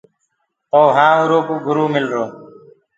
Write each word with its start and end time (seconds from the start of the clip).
تو 0.69 0.79
وهآنٚ 0.85 1.19
اُرو 1.21 1.39
ڪو 1.47 1.55
گرُ 1.65 1.77
ملرو۔ 1.93 2.23